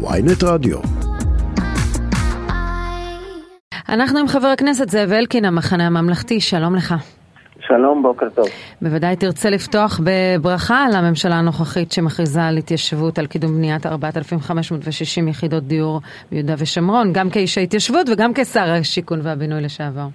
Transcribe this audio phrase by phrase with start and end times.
[0.00, 0.78] ויינט רדיו.
[3.88, 6.94] אנחנו עם חבר הכנסת זאב אלקין, המחנה הממלכתי, שלום לך.
[7.60, 8.46] שלום, בוקר טוב.
[8.82, 16.00] בוודאי תרצה לפתוח בברכה לממשלה הנוכחית שמכריזה על התיישבות, על קידום בניית 4,560 יחידות דיור
[16.30, 20.06] ביהודה ושומרון, גם כאיש ההתיישבות וגם כשר השיכון והבינוי לשעבר.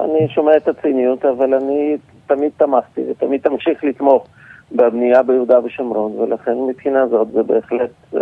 [0.00, 1.96] אני שומע את הציניות, אבל אני
[2.26, 4.26] תמיד תמכתי ותמיד תמשיך לתמוך
[4.72, 8.20] בבנייה ביהודה ושומרון, ולכן מבחינה זאת זה בהחלט אה,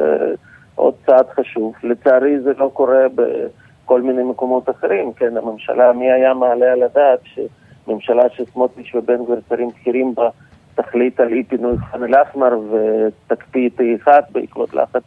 [0.79, 1.75] עוד צעד חשוב.
[1.83, 7.19] לצערי זה לא קורה בכל מיני מקומות אחרים, כן, הממשלה, מי היה מעלה על הדעת
[7.25, 10.29] שממשלה שסמוטריץ' ובן גביר שרים בכירים בה
[10.75, 15.03] תחליט על אי פינוי ח'אן אל-אחמר ותקפיא את E1 בעקבות לחץ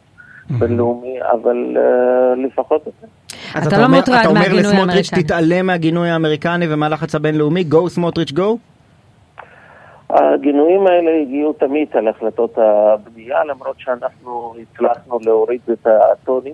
[0.58, 3.06] בינלאומי, אבל uh, לפחות את זה.
[3.54, 5.22] אז אתה אתה לא אומר, מוטרד אתה אומר מהגינוי לסמוטריץ' האמריקני.
[5.22, 8.71] תתעלם מהגינוי האמריקני ומהלחץ הבינלאומי, go סמוטריץ' go?
[10.12, 16.52] הגינויים האלה הגיעו תמיד על החלטות הבנייה, למרות שאנחנו הצלחנו להוריד את הטונים,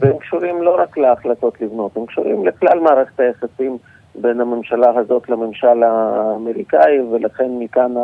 [0.00, 3.78] והם קשורים לא רק להחלטות לבנות, הם קשורים לכלל מערכת היחסים
[4.14, 7.94] בין הממשלה הזאת לממשל האמריקאי, ולכן מכאן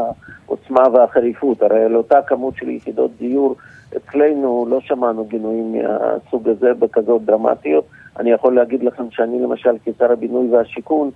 [0.47, 1.63] העוצמה והחריפות.
[1.63, 3.57] הרי על אותה כמות של יחידות דיור
[3.97, 7.85] אצלנו לא שמענו גינויים מהסוג הזה בכזאת דרמטיות.
[8.19, 11.11] אני יכול להגיד לכם שאני למשל כשר הבינוי והשיכון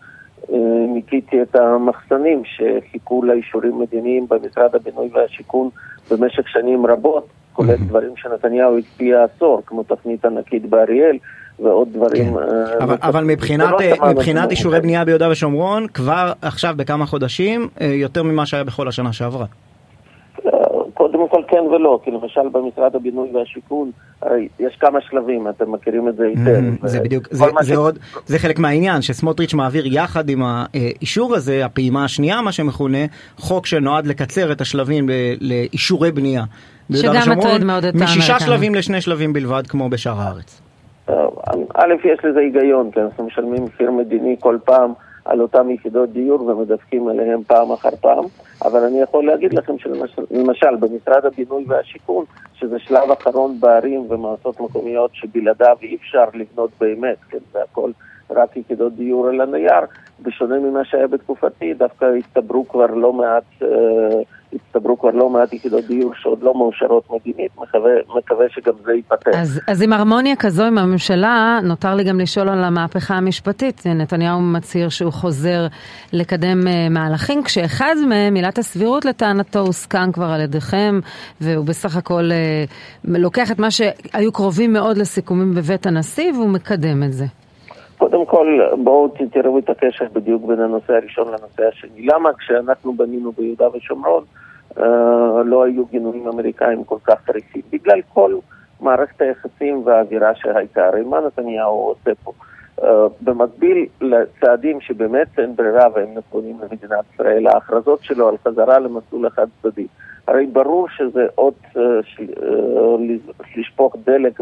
[0.94, 5.68] ניקיתי את המחסנים שחיכו לאישורים מדיניים במשרד הבינוי והשיכון
[6.10, 11.16] במשך שנים רבות, כולל דברים שנתניהו הקפיא עשור, כמו תוכנית ענקית באריאל
[11.58, 12.24] ועוד דברים.
[12.24, 12.38] כן.
[12.38, 13.08] אה, אבל, נוספים.
[13.08, 14.80] אבל מבחינת, שמענו מבחינת אישורי.
[14.80, 19.46] בנייה ביהודה ושומרון, כבר עכשיו בכמה חודשים, אה, יותר ממה שהיה בכל השנה שעברה.
[21.28, 23.90] קודם כל כן ולא, כי למשל במשרד הבינוי והשיכון,
[24.22, 26.60] הרי יש כמה שלבים, אתם מכירים את זה היטב.
[26.84, 30.42] Mm, זה ו- בדיוק, זה, זה, ש- עוד, זה חלק מהעניין, שסמוטריץ' מעביר יחד עם
[30.44, 32.98] האישור הזה, הפעימה השנייה, מה שמכונה,
[33.36, 36.44] חוק שנועד לקצר את השלבים ל- לאישורי בנייה.
[36.94, 38.38] שגם מטריד מאוד את משישה האמריקנים.
[38.56, 40.62] שלבים לשני שלבים בלבד, כמו בשאר הארץ.
[41.74, 44.92] א', יש לזה היגיון, כי אנחנו משלמים מחיר מדיני כל פעם
[45.24, 48.24] על אותן יחידות דיור ומדווחים עליהן פעם אחר פעם,
[48.64, 55.10] אבל אני יכול להגיד לכם שלמשל במשרד הבינוי והשיכון, שזה שלב אחרון בערים ומועצות מקומיות
[55.14, 57.90] שבלעדיו אי אפשר לבנות באמת, כן, זה הכל
[58.30, 59.80] רק יחידות דיור על הנייר,
[60.22, 63.68] בשונה ממה שהיה בתקופתי, דווקא הצטברו כבר לא מעט, אה,
[64.52, 69.30] הצטברו כבר לא מעט יחידות דיור שעוד לא מאושרות מדינית, מקווה, מקווה שגם זה ייפתר.
[69.34, 73.86] אז, אז עם הרמוניה כזו עם הממשלה, נותר לי גם לשאול על המהפכה המשפטית.
[73.86, 75.66] נתניהו מצהיר שהוא חוזר
[76.12, 81.00] לקדם אה, מהלכים, כשאחד מהם, עילת הסבירות לטענתו, הוסכם כבר על ידיכם,
[81.40, 82.64] והוא בסך הכל אה,
[83.04, 87.26] לוקח את מה שהיו קרובים מאוד לסיכומים בבית הנשיא, והוא מקדם את זה.
[88.00, 92.06] קודם כל, בואו תראו את הקשר בדיוק בין הנושא הראשון לנושא השני.
[92.06, 94.24] למה כשאנחנו בנינו ביהודה ושומרון
[94.78, 94.84] אה,
[95.44, 97.62] לא היו גינויים אמריקאים כל כך חריפים?
[97.72, 98.34] בגלל כל
[98.80, 100.86] מערכת היחסים והאווירה שהייתה.
[100.86, 102.32] הרי מה נתניהו עושה פה?
[102.82, 109.26] אה, במקביל לצעדים שבאמת אין ברירה והם נכונים למדינת ישראל, ההכרזות שלו על חזרה למסלול
[109.26, 109.86] החד צדדי.
[110.28, 113.16] הרי ברור שזה עוד אה, של- אה,
[113.56, 114.40] לשפוך דלק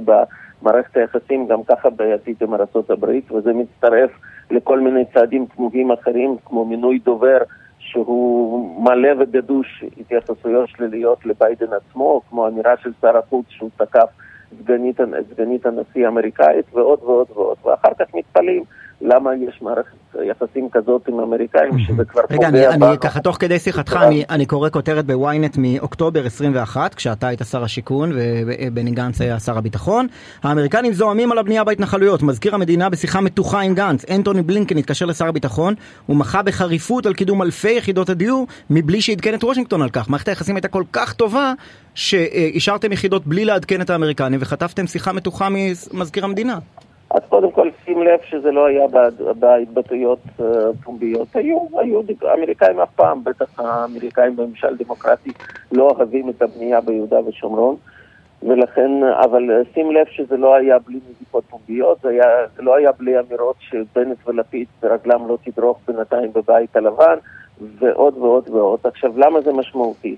[0.63, 4.11] במערכת היחסים גם ככה בעייתית עם ארה"ב, וזה מצטרף
[4.51, 7.39] לכל מיני צעדים תמוהים אחרים, כמו מינוי דובר
[7.79, 14.09] שהוא מלא וגדוש התייחסויות שליליות לביידן עצמו, כמו אמירה של שר החוץ שהוא תקף
[14.63, 15.01] סגנית,
[15.35, 18.65] סגנית הנשיא האמריקאית ועוד ועוד ועוד, ואחר כך מתפלאים
[19.01, 19.99] למה יש מערכת
[20.31, 23.01] יחסים כזאת עם האמריקאים, שזה כבר רגע, אני, פוגע אני בנו.
[23.01, 28.13] ככה תוך כדי שיחתך, אני, אני קורא כותרת בוויינט מאוקטובר 21, כשאתה היית שר השיכון
[28.47, 30.07] ובני גנץ היה שר הביטחון.
[30.43, 32.23] האמריקנים זועמים על הבנייה בהתנחלויות.
[32.23, 35.75] מזכיר המדינה בשיחה מתוחה עם גנץ, אנטוני בלינקן התקשר לשר הביטחון,
[36.09, 40.11] ומחה בחריפות על קידום אלפי יחידות הדיור, מבלי שעדכן את וושינגטון על כך.
[40.11, 41.53] מערכת היחסים הייתה כל כך טובה,
[41.95, 46.59] שאישרתם יחידות בלי לעדכן את האמריקנים, וחטפתם שיחה מתוחה ממזכיר המדינה.
[47.11, 48.87] אז קודם כל שים לב שזה לא היה
[49.39, 50.47] בהתבטאויות אה,
[50.85, 51.37] פומביות.
[51.37, 55.31] היו, היו, האמריקאים אף פעם, בטח האמריקאים בממשל דמוקרטי,
[55.73, 57.77] לא אוהבים את הבנייה ביהודה ושומרון.
[58.43, 58.91] ולכן,
[59.25, 62.27] אבל אה, שים לב שזה לא היה בלי נזיפות פומביות, זה, היה,
[62.57, 67.17] זה לא היה בלי אמירות שבנט ולפיד רגלם לא תדרוך בינתיים בבית הלבן,
[67.79, 68.81] ועוד ועוד ועוד.
[68.85, 70.17] עכשיו, למה זה משמעותי?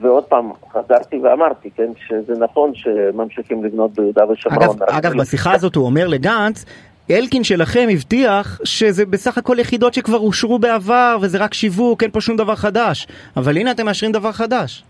[0.00, 4.62] ועוד פעם, חזרתי ואמרתי, כן, שזה נכון שממשיכים לבנות ביהודה ושומרון.
[4.64, 6.64] אגב, אגב, אני- בשיחה הזאת הוא אומר לגנץ,
[7.10, 12.20] אלקין שלכם הבטיח שזה בסך הכל יחידות שכבר אושרו בעבר וזה רק שיווק, אין פה
[12.20, 13.06] שום דבר חדש.
[13.36, 14.84] אבל הנה אתם מאשרים דבר חדש.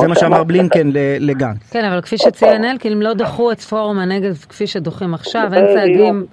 [0.00, 0.96] זה מה שאמר בלינקן ל-
[1.30, 1.70] לגנץ.
[1.70, 5.64] כן, אבל כפי שציין אלקין, הם לא דחו את פורום הנגב כפי שדוחים עכשיו, אין
[5.74, 6.26] צעדים.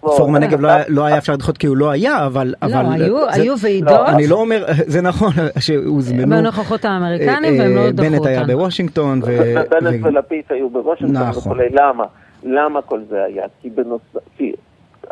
[0.00, 2.54] פורום הנגב לא, לא היה אפשר לדחות כי הוא לא היה, אבל...
[2.62, 3.90] לא, היו, ועידות.
[3.90, 5.30] לא, אני לא אומר, זה נכון
[5.64, 6.36] שהוזמנו.
[6.36, 8.12] בנוכחות האמריקנים והם לא דחו אותם.
[8.12, 9.20] בנט היה בוושינגטון.
[9.70, 11.52] בנט ולפיד היו בוושינגטון נכון.
[11.52, 11.68] וכולי.
[11.70, 12.04] למה?
[12.42, 13.44] למה כל זה היה?
[13.62, 14.02] כי, בנוס...
[14.36, 14.52] כי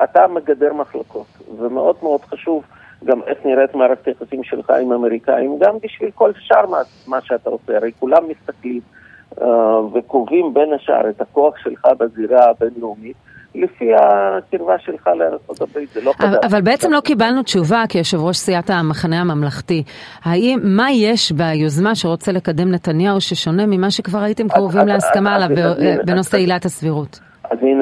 [0.04, 1.26] אתה מגדר מחלוקות,
[1.58, 2.62] ומאוד מאוד חשוב
[3.04, 7.50] גם איך נראית מערכת היחסים שלך עם האמריקאים, גם בשביל כל שאר מה, מה שאתה
[7.50, 7.76] עושה.
[7.76, 8.80] הרי כולם מסתכלים
[9.40, 9.44] uh,
[9.94, 13.16] וקובעים בין השאר את הכוח שלך בזירה הבינלאומית.
[13.54, 16.38] לפי הקרבה שלך לארה"ב, זה לא חדש.
[16.44, 19.82] אבל בעצם לא קיבלנו תשובה כיושב ראש סיעת המחנה הממלכתי.
[20.24, 25.48] האם, מה יש ביוזמה שרוצה לקדם נתניהו ששונה ממה שכבר הייתם קרובים להסכמה עליו
[26.06, 27.20] בנושא עילת הסבירות?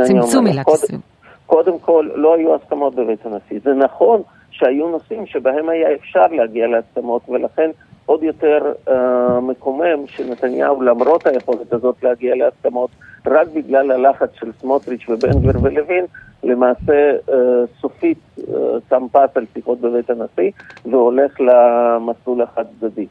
[0.02, 1.04] צמצום עילת הסבירות.
[1.46, 3.60] קודם כל, לא היו הסכמות בבית הנשיא.
[3.64, 7.70] זה נכון שהיו נושאים שבהם היה אפשר להגיע להסכמות, ולכן
[8.06, 12.90] עוד יותר אה, מקומם שנתניהו, למרות היכולת הזאת להגיע להסכמות,
[13.26, 16.04] רק בגלל הלחץ של סמוטריץ' ובן גביר ולוין,
[16.42, 17.34] למעשה אה,
[17.80, 18.54] סופית אה,
[18.88, 20.50] שם פס על שיחות בבית הנשיא
[20.90, 23.06] והולך למסלול החד צדדי.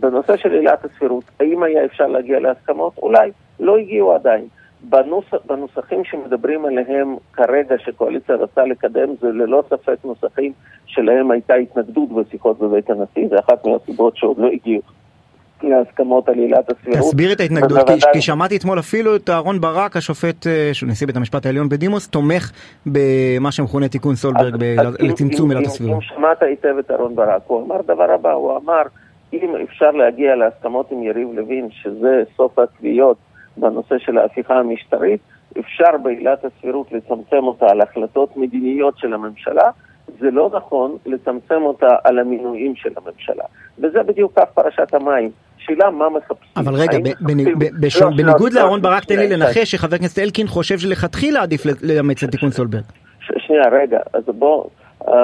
[0.00, 2.98] בנושא של עילת הסבירות, האם היה אפשר להגיע להסכמות?
[2.98, 3.30] אולי,
[3.60, 4.48] לא הגיעו עדיין.
[4.82, 10.52] בנוס, בנוסחים שמדברים עליהם כרגע שקואליציה רצה לקדם זה ללא ספק נוסחים
[10.86, 14.82] שלהם הייתה התנגדות בשיחות בבית הנשיא, זה אחת מהסיבות שעוד לא הגיעו
[15.62, 16.98] להסכמות על עילת הסבירות.
[16.98, 21.06] תסביר את ההתנגדות, כי, כי שמעתי אתמול אפילו את אהרון ברק, השופט, אה, שהוא נשיא
[21.06, 22.52] בית המשפט העליון בדימוס, תומך
[22.86, 24.64] במה שמכונה תיקון סולברג
[25.00, 25.94] לצמצום עילת הסבירות.
[25.94, 28.82] אם שמעת היטב את אהרן ברק, הוא אמר דבר הבא, הוא אמר,
[29.32, 33.16] אם אפשר להגיע להסכמות עם יריב לוין, שזה סוף התביעות
[33.56, 35.20] בנושא של ההפיכה המשטרית,
[35.58, 39.70] אפשר בעילת הסבירות לצמצם אותה על החלטות מדיניות של הממשלה,
[40.20, 43.44] זה לא נכון לצמצם אותה על המינויים של הממשלה.
[43.78, 45.30] וזה בדיוק כך פרשת המים.
[45.66, 46.52] שאלה מה מחפשים.
[46.56, 46.98] אבל רגע,
[47.80, 51.42] בשו- לא, בניגוד לא, לאהרון לא, ברק, תן לי לנחש שחבר הכנסת אלקין חושב שלכתחילה
[51.42, 52.82] עדיף לאמץ את תיקון סולברג.
[53.38, 54.64] שנייה, רגע, אז בוא,
[55.08, 55.14] אה,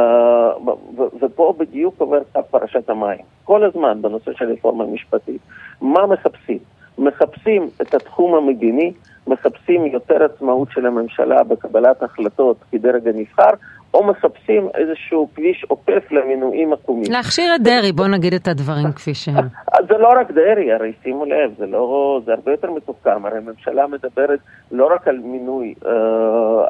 [1.23, 3.19] ופה בדיוק עובר קו פרשת המים.
[3.45, 5.41] כל הזמן בנושא של רפורמה משפטית.
[5.81, 6.59] מה מחפשים?
[6.99, 8.93] מחפשים את התחום המדיני,
[9.27, 13.51] מחפשים יותר עצמאות של הממשלה בקבלת החלטות כדרג הנבחר,
[13.95, 17.13] או מחפשים איזשהו כביש עוקף למינויים עקומים.
[17.13, 19.45] להכשיר את דרעי, בוא נגיד את הדברים כפי שהם.
[19.89, 23.87] זה לא רק דרעי, הרי שימו לב, זה לא, זה הרבה יותר מתוחכם, הרי הממשלה
[23.87, 24.39] מדברת
[24.71, 25.93] לא רק על מינוי, אה,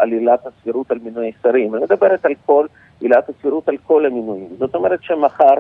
[0.03, 2.67] על עילת הסבירות, על מינוי שרים, היא מדברת על כל,
[3.01, 4.49] עילת הסבירות על כל המינויים.
[4.59, 5.55] זאת אומרת שמחר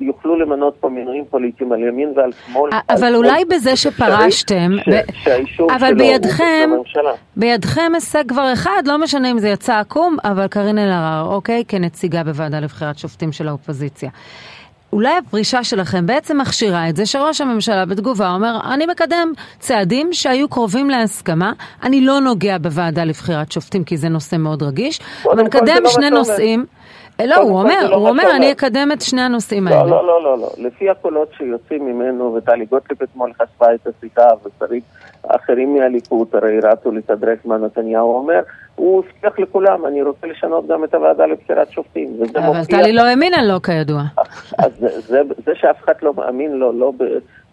[0.00, 2.70] יוכלו למנות פה מינויים פוליטיים על ימין ועל שמאל.
[2.72, 6.70] על אבל אולי בזה שפרשתם, ש- ב- שהאישור אבל שלו בידכם.
[7.36, 12.24] בידכם הישג כבר אחד, לא משנה אם זה יצא עקום, אבל קארין אלהרר, אוקיי, כנציגה
[12.24, 14.10] בוועדה לבחירת שופטים של האופוזיציה.
[14.92, 20.48] אולי הפרישה שלכם בעצם מכשירה את זה שראש הממשלה בתגובה אומר, אני מקדם צעדים שהיו
[20.48, 21.52] קרובים להסכמה,
[21.82, 25.00] אני לא נוגע בוועדה לבחירת שופטים כי זה נושא מאוד רגיש,
[25.32, 26.10] אבל נקדם לא שני.
[26.10, 26.60] נושאים.
[26.60, 28.36] אה, לא, קודם הוא אומר, לא הוא אומר.
[28.36, 29.90] אני אקדם את שני הנושאים לא, האלה.
[29.90, 30.48] לא, לא, לא, לא.
[30.58, 34.80] לפי הקולות שיוצאים ממנו, וטלי גוטליב אתמול חשפה את השיחה, ושרים
[35.28, 38.40] אחרים מהליכוד הרי רצו לתדרך מה נתניהו אומר,
[38.74, 42.16] הוא הבטיח לכולם, אני רוצה לשנות גם את הוועדה לבחירת שופטים.
[42.36, 44.02] אבל טלי לא האמינה לו, כידוע.
[44.58, 46.92] אז זה, זה, זה שאף אחד לא מאמין לו, לא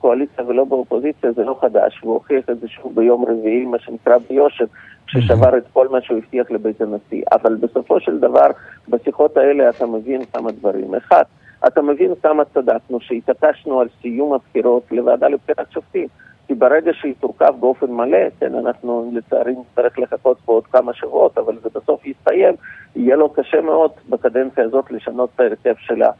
[0.01, 4.17] בקואליציה ולא באופוזיציה, זה לא חדש, והוא הוכיח את זה שוב ביום רביעי, מה שנקרא
[4.29, 4.65] ביושר,
[5.07, 7.23] כששבר את כל מה שהוא הבטיח לבית הנשיא.
[7.31, 8.47] אבל בסופו של דבר,
[8.89, 10.95] בשיחות האלה אתה מבין כמה דברים.
[10.95, 11.23] אחד,
[11.67, 16.07] אתה מבין כמה צדקנו שהתעקשנו על סיום הבחירות לוועדה לבחירת שופטים.
[16.47, 21.37] כי ברגע שהיא תורכב באופן מלא, כן, אנחנו לצערי נצטרך לחכות פה עוד כמה שבועות,
[21.37, 22.55] אבל זה בסוף יסתיים,
[22.95, 26.11] יהיה לו קשה מאוד בקדנציה הזאת לשנות את ההרכב שלה.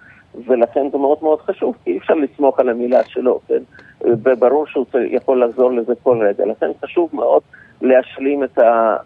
[0.47, 3.63] ולכן זה מאוד מאוד חשוב, כי אי אפשר לסמוך על המילה שלו, כן?
[4.03, 6.46] וברור שהוא יכול לחזור לזה כל רגע.
[6.46, 7.41] לכן חשוב מאוד
[7.81, 8.60] להשלים את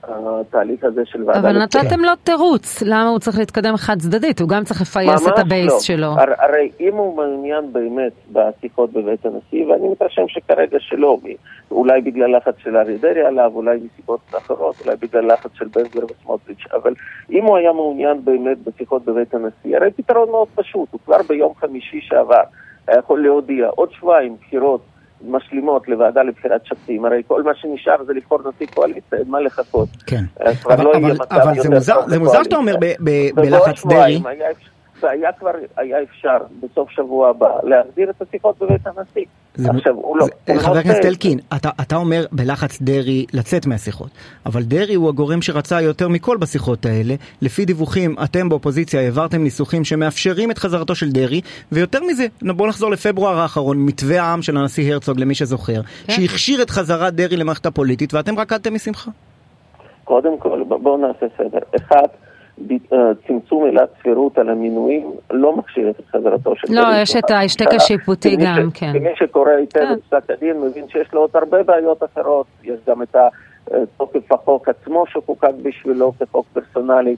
[0.04, 1.40] התהליך הזה של ועדה.
[1.40, 5.40] אבל נתתם לו תירוץ, למה הוא צריך להתקדם חד צדדית, הוא גם צריך לפייס את
[5.40, 5.80] הבייס לא.
[5.80, 6.08] שלו.
[6.08, 11.18] הר, הרי אם הוא מעוניין באמת בשיחות בבית הנשיא, ואני מתרשם שכרגע שלא,
[11.72, 15.84] אולי בגלל לחץ של אריה דרעי עליו, אולי מסיבות אחרות, אולי בגלל לחץ של בן
[15.84, 16.94] גביר וסמוטריץ', אבל
[17.32, 21.54] אם הוא היה מעוניין באמת בשיחות בבית הנשיא, הרי פתרון מאוד פשוט, הוא כבר ביום
[21.56, 22.44] חמישי שעבר
[22.88, 24.82] היה יכול להודיע עוד שבועיים בחירות
[25.28, 29.90] משלימות לוועדה לבחירת שופטים, הרי כל מה שנשאר זה לבחור נשיא קואליציה, אין מה לחכות.
[30.06, 30.24] כן.
[30.66, 34.22] אבל, לא אבל, אבל זה מוזר, זה מוזר שאתה אומר ב, ב, בלחץ דרעי.
[34.26, 34.50] היה
[35.00, 39.26] והיה כבר, היה אפשר בסוף שבוע הבא להחזיר את השיחות בבית הנשיא.
[39.56, 40.26] זה, עכשיו, הוא לא...
[40.26, 41.06] זה, הוא לא חבר הכנסת.
[41.06, 44.10] אלקין, אתה, אתה אומר בלחץ דרעי לצאת מהשיחות,
[44.46, 47.16] אבל דרעי הוא הגורם שרצה יותר מכל בשיחות האלה.
[47.42, 52.92] לפי דיווחים, אתם באופוזיציה העברתם ניסוחים שמאפשרים את חזרתו של דרעי, ויותר מזה, בואו נחזור
[52.92, 56.14] לפברואר האחרון, מתווה העם של הנשיא הרצוג, למי שזוכר, כן.
[56.14, 59.12] שהכשיר את חזרת דרעי למערכת הפוליטית, ואתם רקדתם משמחה.
[60.04, 61.60] קודם כל, בואו נעשה סדר.
[61.76, 62.08] אחד,
[63.28, 66.68] צמצום עילת סבירות על המינויים לא מכשיר את חזרתו של...
[66.74, 68.92] לא, יש את ההשתק השיפוטי גם, כן.
[68.92, 72.46] מי שקורא היטב את פסק הדין מבין שיש לו עוד הרבה בעיות אחרות.
[72.64, 73.16] יש גם את
[73.98, 77.16] תוקף החוק עצמו שחוקק בשבילו כחוק פרסונלי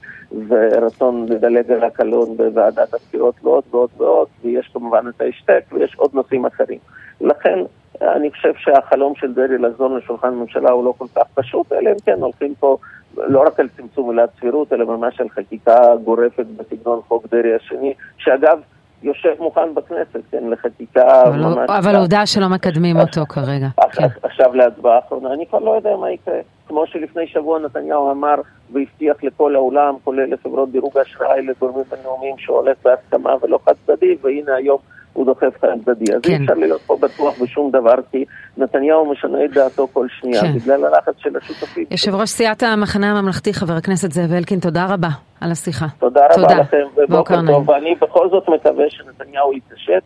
[0.48, 6.10] ורצון לדלג על הקלון בוועדת הבחירות ועוד ועוד ועוד ויש כמובן את ההשתק ויש עוד
[6.14, 6.78] נושאים אחרים.
[7.20, 7.58] לכן
[8.02, 11.96] אני חושב שהחלום של דרעי לחזור לשולחן הממשלה הוא לא כל כך פשוט, אלא אם
[12.04, 12.76] כן הולכים פה
[13.16, 17.94] לא רק על צמצום עילת סבירות, אלא ממש על חקיקה גורפת בסגנון חוק דרעי השני,
[18.18, 18.60] שאגב,
[19.02, 21.70] יושב מוכן בכנסת, כן, לחקיקה אבל ממש...
[21.70, 23.68] אבל עובדה שלא מקדמים אותו כרגע.
[23.92, 24.06] כן.
[24.22, 26.40] עכשיו להצבעה האחרונה, אני כבר לא יודע מה יקרה.
[26.68, 28.34] כמו שלפני שבוע נתניהו אמר
[28.72, 34.54] והבטיח לכל העולם, כולל לחברות דירוג אשראי, לגורמים בינלאומיים, שהולך בהסכמה ולא חד צדדי, והנה
[34.54, 34.78] היום
[35.12, 36.14] הוא דוחף חד צדדי.
[36.14, 36.30] אז כן.
[36.32, 38.24] אי אפשר להיות פה בטוח בשום דבר, כי
[38.56, 40.52] נתניהו משנה את דעתו כל שנייה, כן.
[40.58, 41.84] בגלל הלחץ של השותפים.
[41.90, 45.08] יושב ראש סיעת המחנה הממלכתי, חבר הכנסת זאב אלקין, תודה רבה
[45.40, 45.86] על השיחה.
[45.98, 46.60] תודה רבה תודה.
[46.60, 50.02] לכם, ובוקר טוב, ואני בכל זאת מקווה שנתניהו יתעשת.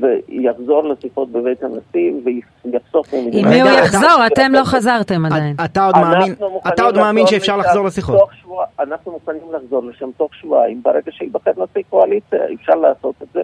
[0.00, 2.12] ויחזור לשיחות בבית הנשיא
[2.64, 3.46] ויחסוך ממדינת...
[3.46, 4.26] מי הוא יחזור?
[4.26, 5.56] אתם לא חזרתם עדיין.
[5.64, 8.28] אתה עוד מאמין שאפשר לחזור לשיחות.
[8.80, 10.82] אנחנו מוכנים לחזור לשם תוך שבועיים.
[10.82, 13.40] ברגע שייבחר נשיא קואליציה, אפשר לעשות את זה.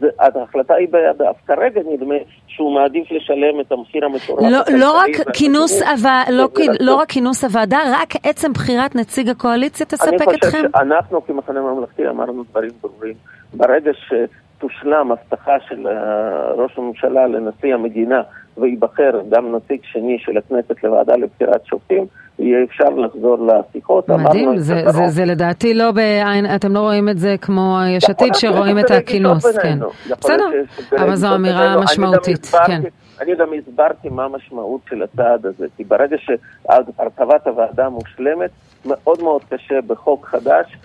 [0.00, 1.32] זה, ההחלטה היא בידיו.
[1.46, 2.14] כרגע נדמה
[2.46, 4.42] שהוא מעדיף לשלם את המחיר המטורף.
[4.42, 6.48] לא, לא רק כינוס הוועדה, לא,
[6.80, 10.28] לא רק כינוס הוועדה, רק עצם בחירת נציג הקואליציה תספק אתכם?
[10.30, 13.14] אני חושב שאנחנו כמחנה ממלכתי אמרנו דברים ברורים.
[13.54, 18.22] ברגע שתושלם הבטחה של אה, ראש הממשלה לנשיא המדינה
[18.56, 22.06] וייבחר גם נציג שני של הכנסת לוועדה לבחירת שופטים,
[22.38, 24.08] יהיה אפשר לחזור לשיחות.
[24.08, 28.10] מדהים, זה, זה, זה, זה לדעתי לא בעין, אתם לא רואים את זה כמו יש
[28.10, 29.78] עתיד שרואים את הכינוס, כן.
[30.20, 30.50] בסדר,
[30.96, 32.82] אבל זו אמירה משמעותית, כן.
[33.20, 38.50] אני גם הסברתי מה המשמעות של הצעד הזה, כי ברגע שהרכבת הוועדה מושלמת,
[38.86, 40.76] מאוד מאוד קשה בחוק חדש,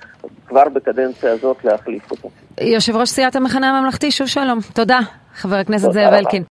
[0.47, 2.29] כבר בקדנציה הזאת להחליף אותו.
[2.61, 4.59] יושב ראש סיעת המחנה הממלכתי, שוב שלום.
[4.73, 4.99] תודה,
[5.35, 6.43] חבר הכנסת זאב אלקין.